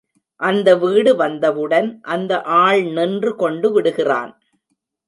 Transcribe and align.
அந்த 0.39 0.69
வீடு 0.75 1.15
வந்தவுடன், 1.15 1.99
அந்த 2.01 2.41
ஆள் 2.41 2.83
நின்று 2.83 3.33
கொண்டுவிடுகிறான். 3.35 4.33